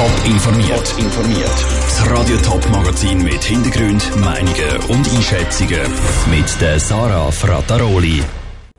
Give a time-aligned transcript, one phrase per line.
[0.00, 0.94] Top informiert.
[0.96, 1.66] informiert.
[1.84, 5.82] Das Radio Top Magazin mit Hintergrund, Meinungen und Einschätzungen
[6.30, 8.22] mit der Sarah Frataroli.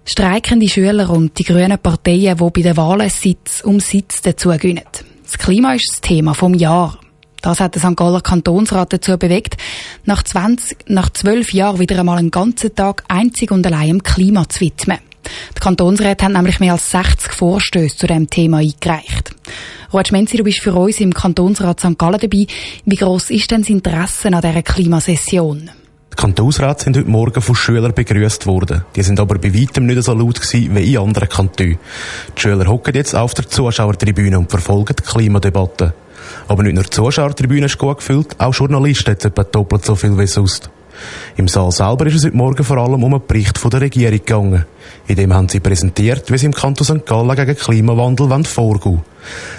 [0.04, 4.82] Streikende Schüler und die grünen Parteien, die bei den Wahlen Sitz um Sitz dazu gewinnen.
[5.22, 6.98] Das Klima ist das Thema vom Jahr.
[7.44, 7.96] Das hat der St.
[7.96, 9.58] Galler Kantonsrat dazu bewegt,
[10.06, 14.50] nach 20, nach zwölf Jahren wieder einmal einen ganzen Tag einzig und allein dem Klima
[14.50, 14.98] zu widmen.
[15.56, 19.36] Die Kantonsräte haben nämlich mehr als 60 Vorstöße zu diesem Thema eingereicht.
[19.94, 21.98] Ruud Schmenzi, du bist für uns im Kantonsrat St.
[21.98, 22.46] Gallen dabei.
[22.86, 25.70] Wie gross ist denn das Interesse an dieser Klimasession?
[26.14, 28.86] Die Kantonsräte sind heute Morgen von Schülern begrüßt worden.
[28.96, 31.78] Die sind aber bei weitem nicht so laut gewesen wie in anderen Kantonen.
[32.38, 35.94] Die Schüler hocken jetzt auf der Zuschauertribüne und verfolgen die Klimadebatte.
[36.48, 40.18] Aber nicht nur die Zuschauertribüne ist gut gefüllt, auch Journalisten hat etwa doppelt so viel
[40.18, 40.70] wie sonst.
[41.38, 44.18] Im Saal selber ist es heute Morgen vor allem um einen Bericht von der Regierung
[44.18, 44.66] gegangen.
[45.08, 47.06] In dem haben sie präsentiert, wie sie im Kanton St.
[47.06, 49.02] Gallen gegen Klimawandel vorgehen wollen.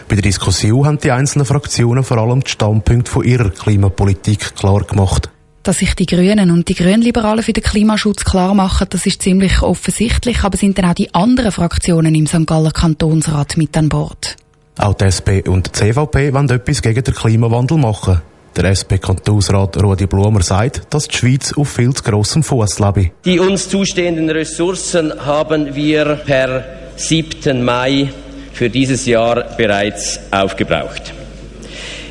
[0.08, 4.84] Bei der Diskussion haben die einzelnen Fraktionen vor allem die Standpunkte von ihrer Klimapolitik klar
[4.84, 5.28] gemacht.
[5.62, 9.62] Dass sich die Grünen und die Grünliberalen für den Klimaschutz klar machen, das ist ziemlich
[9.62, 12.47] offensichtlich, aber sind dann auch die anderen Fraktionen im St.
[12.47, 14.36] Galler Kantonsrat mit an Bord?
[14.78, 18.22] Auch die SP und die CVP wollen etwas gegen den Klimawandel machen.
[18.55, 23.11] Der SP-Kantonsrat Rudi Blumer sagt, dass die Schweiz auf viel zu grossem Fuß lebe.
[23.25, 26.64] Die uns zustehenden Ressourcen haben wir per
[26.97, 27.64] 7.
[27.64, 28.12] Mai
[28.53, 31.14] für dieses Jahr bereits aufgebraucht.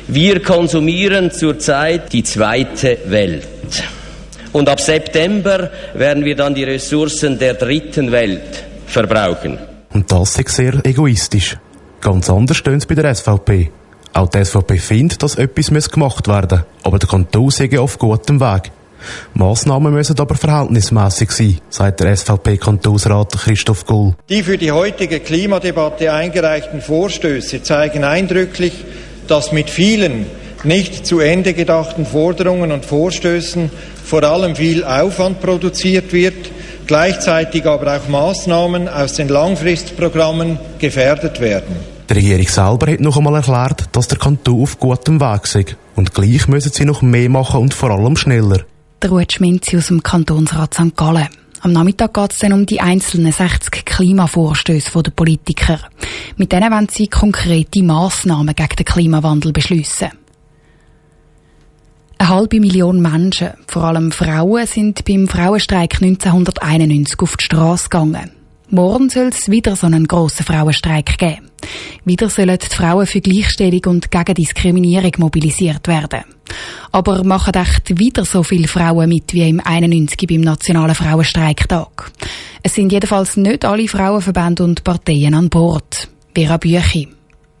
[0.08, 3.46] Wir konsumieren zurzeit die zweite Welt.
[4.52, 9.58] Und ab September werden wir dann die Ressourcen der dritten Welt verbrauchen.
[9.94, 11.56] Und das ist sehr egoistisch.
[12.00, 13.70] Ganz anders stehen es bei der SVP.
[14.14, 18.40] Auch die SVP findet, dass etwas gemacht werden muss, aber der Kanton sei auf gutem
[18.40, 18.70] Weg.
[19.34, 24.14] Massnahmen müssen aber verhältnismäßig sein, sagt der SVP-Kantonsrat Christoph Gull.
[24.28, 28.72] Die für die heutige Klimadebatte eingereichten Vorstöße zeigen eindrücklich,
[29.26, 30.26] dass mit vielen
[30.64, 33.70] nicht zu Ende gedachten Forderungen und Vorstößen
[34.04, 36.50] vor allem viel Aufwand produziert wird,
[36.86, 41.91] gleichzeitig aber auch Maßnahmen aus den Langfristprogrammen gefährdet werden.
[42.08, 45.64] Die Regierung selber hat noch einmal erklärt, dass der Kanton auf gutem Weg sei.
[45.94, 48.60] Und gleich müssen sie noch mehr machen und vor allem schneller.
[49.00, 50.96] Der Ruud Schminzi aus dem Kantonsrat St.
[50.96, 51.28] Gallen.
[51.60, 55.78] Am Nachmittag geht es dann um die einzelnen 60 Klimavorstöße der Politiker.
[56.36, 60.10] Mit denen wollen sie konkrete Massnahmen gegen den Klimawandel beschließen.
[62.18, 68.41] Eine halbe Million Menschen, vor allem Frauen, sind beim Frauenstreik 1991 auf die Straße gegangen.
[68.74, 71.50] Morgen soll es wieder so einen grossen Frauenstreik geben.
[72.06, 76.22] Wieder sollen die Frauen für Gleichstellung und gegen Diskriminierung mobilisiert werden.
[76.90, 82.12] Aber machen echt wieder so viele Frauen mit wie im 91 beim Nationalen Frauenstreiktag.
[82.62, 86.08] Es sind jedenfalls nicht alle Frauenverbände und Parteien an Bord.
[86.34, 87.08] Vera Büchi.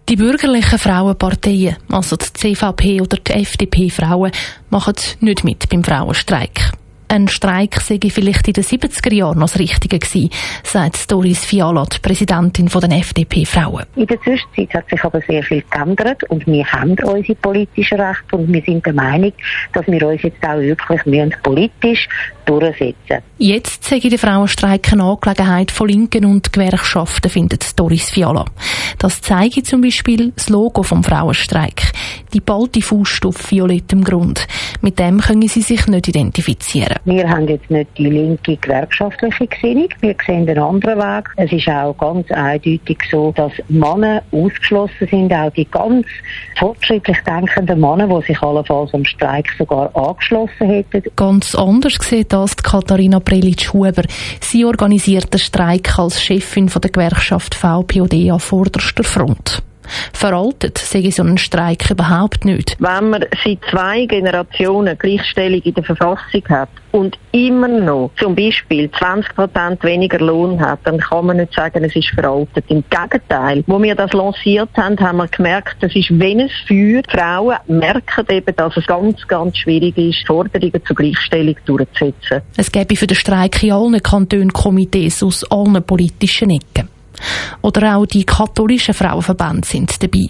[0.08, 4.32] Die bürgerlichen Frauenparteien, also die CVP oder die FDP-Frauen,
[4.70, 6.72] machen nicht mit beim Frauenstreik.
[7.12, 10.30] Ein Streik sei vielleicht in den 70er Jahren noch das Richtige gewesen,
[10.62, 13.84] sagt Doris Fiala, die Präsidentin der FDP-Frauen.
[13.96, 18.34] In der Zwischenzeit hat sich aber sehr viel geändert und wir haben unsere politischen Rechte
[18.34, 19.34] und wir sind der Meinung,
[19.74, 22.08] dass wir uns jetzt auch wirklich müssen politisch
[22.46, 28.46] durchsetzen Jetzt sage der Frauenstreik eine Angelegenheit von Linken und Gewerkschaften, findet Doris Fiala.
[28.98, 31.91] Das zeige zum Beispiel das Logo vom Frauenstreik.
[32.32, 34.46] Die ballte Faust auf violettem Grund.
[34.80, 36.96] Mit dem können sie sich nicht identifizieren.
[37.04, 41.28] Wir haben jetzt nicht die linke gewerkschaftliche Gesinnung, wir sehen einen anderen Weg.
[41.36, 46.06] Es ist auch ganz eindeutig so, dass Männer ausgeschlossen sind, auch die ganz
[46.58, 51.02] fortschrittlich denkenden Männer, die sich allenfalls am Streik sogar angeschlossen hätten.
[51.16, 54.04] Ganz anders sieht das die Katharina Prelitsch-Huber.
[54.40, 59.62] Sie organisiert den Streik als Chefin der Gewerkschaft VPOD an vorderster Front.
[60.22, 62.76] Veraltet sehe ich so einen Streik überhaupt nicht.
[62.78, 68.88] Wenn man seit zwei Generationen Gleichstellung in der Verfassung hat und immer noch zum Beispiel
[68.88, 72.66] 20 Prozent weniger Lohn hat, dann kann man nicht sagen, es ist veraltet.
[72.68, 77.02] Im Gegenteil, wo wir das lanciert haben, haben wir gemerkt, das ist wenn es für
[77.08, 82.42] Frauen merken eben, dass es ganz, ganz schwierig ist, Forderungen zur Gleichstellung durchzusetzen.
[82.56, 87.01] Es gäbe für den Streik in allen Kantonen Komitees aus allen politischen Ecken.
[87.62, 90.26] Oder auch die katholischen Frauenverbände sind dabei.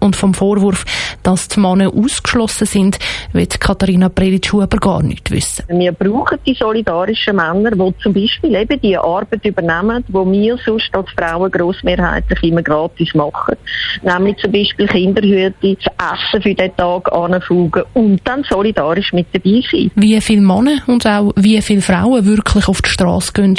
[0.00, 0.84] Und vom Vorwurf,
[1.22, 2.98] dass die Männer ausgeschlossen sind,
[3.32, 5.64] wird Katharina Prelitsch-Huber gar nicht wissen.
[5.68, 10.90] Wir brauchen die solidarischen Männer, die zum Beispiel eben die Arbeit übernehmen, die wir sonst
[10.92, 13.56] als Frauen grossmehrheitlich immer gratis machen.
[14.02, 19.62] Nämlich zum Beispiel Kinderhüte, das Essen für den Tag anfugen und dann solidarisch mit dabei
[19.70, 19.90] sein.
[19.96, 23.58] Wie viele Männer und auch wie viele Frauen wirklich auf die Straße gehen,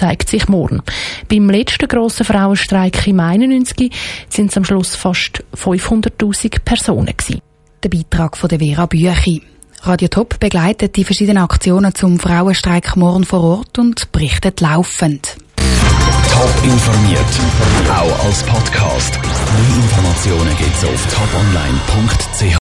[0.00, 0.80] zeigt sich morgen.
[1.28, 3.92] Beim letzten grossen Frauenstreik im 91
[4.30, 7.42] sind es am Schluss fast 500.000 Personen gewesen.
[7.82, 9.42] Der Beitrag von der Vera Büchi.
[9.82, 15.36] Radio Top begleitet die verschiedenen Aktionen zum Frauenstreik morgen vor Ort und berichtet laufend.
[16.30, 17.20] Top informiert,
[17.90, 19.18] auch als Podcast.
[19.22, 22.44] Mehr Informationen gibt's auf toponline.ch.